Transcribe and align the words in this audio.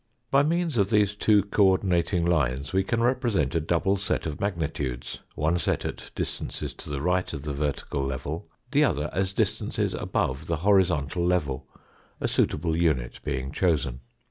By 0.31 0.41
means 0.41 0.79
of 0.79 0.89
these 0.89 1.13
two 1.13 1.43
co 1.43 1.77
ordin 1.77 1.93
ating 1.93 2.25
lines 2.25 2.73
we 2.73 2.83
can 2.83 3.03
represent 3.03 3.53
a 3.53 3.61
double 3.61 3.97
set 3.97 4.25
of 4.25 4.41
magnitudes; 4.41 5.19
one 5.35 5.59
set 5.59 5.81
j 5.81 5.89
as 5.89 6.09
distances 6.15 6.73
to 6.73 6.89
the 6.89 7.03
right 7.03 7.31
of 7.33 7.43
the 7.43 7.53
ver 7.53 7.67
Fig. 7.71 7.81
47. 7.91 7.91
tical 8.01 8.07
level, 8.09 8.47
the 8.71 8.83
other 8.83 9.11
as 9.13 9.31
distances 9.31 9.93
above 9.93 10.47
the 10.47 10.57
horizontal 10.65 11.23
level, 11.23 11.67
a 12.19 12.27
suitable 12.27 12.75
unit 12.75 13.19
being 13.23 13.51
chosen. 13.51 13.99